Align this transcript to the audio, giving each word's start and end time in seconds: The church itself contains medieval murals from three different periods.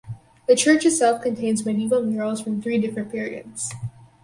The 0.47 0.55
church 0.55 0.83
itself 0.83 1.21
contains 1.21 1.63
medieval 1.63 2.01
murals 2.01 2.41
from 2.41 2.59
three 2.59 2.79
different 2.79 3.11
periods. 3.11 3.71